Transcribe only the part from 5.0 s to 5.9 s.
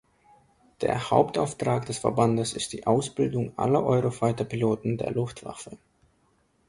Luftwaffe.